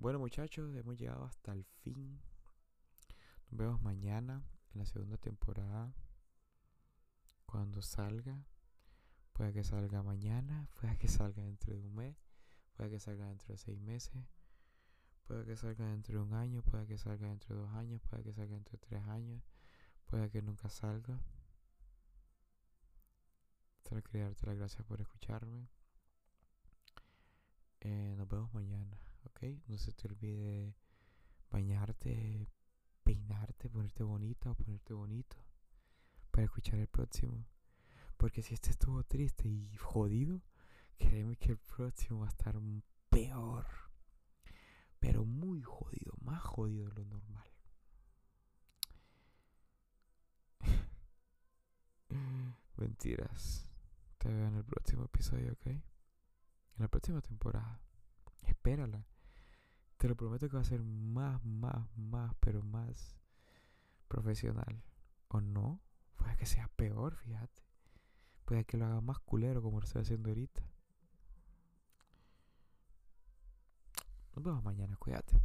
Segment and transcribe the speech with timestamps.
[0.00, 2.22] Bueno muchachos, hemos llegado hasta el fin.
[3.50, 4.42] Nos vemos mañana
[4.72, 5.94] en la segunda temporada.
[7.44, 8.46] Cuando salga.
[9.34, 12.16] Puede que salga mañana, puede que salga dentro de un mes,
[12.72, 14.24] puede que salga dentro de seis meses,
[15.26, 18.22] puede que salga dentro de un año, puede que salga dentro de dos años, puede
[18.22, 19.42] que salga dentro de tres años,
[20.06, 21.20] puede que nunca salga.
[23.86, 25.68] Solo quería darte las gracias por escucharme.
[27.80, 28.89] Eh, nos vemos mañana,
[29.80, 30.76] se te olvide
[31.50, 32.46] bañarte,
[33.02, 35.36] peinarte, ponerte bonita o ponerte bonito
[36.30, 37.46] para escuchar el próximo.
[38.16, 40.42] Porque si este estuvo triste y jodido,
[40.98, 42.58] créeme que el próximo va a estar
[43.08, 43.66] peor.
[44.98, 47.50] Pero muy jodido, más jodido de lo normal.
[52.76, 53.66] Mentiras.
[54.18, 55.66] Te veo en el próximo episodio, ¿ok?
[55.66, 55.82] En
[56.76, 57.80] la próxima temporada.
[60.00, 63.18] Te lo prometo que va a ser más, más, más, pero más
[64.08, 64.82] profesional.
[65.28, 65.78] ¿O no?
[66.16, 67.62] Puede que sea peor, fíjate.
[68.46, 70.62] Puede que lo haga más culero como lo estoy haciendo ahorita.
[74.34, 75.38] Nos vemos mañana, cuídate.